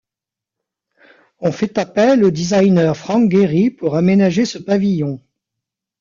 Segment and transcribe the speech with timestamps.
[1.41, 5.21] On fait appel au designer Frank Gehry pour aménager ce pavillon.